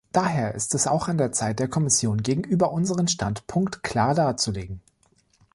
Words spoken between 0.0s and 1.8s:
Daher ist es auch an der Zeit, der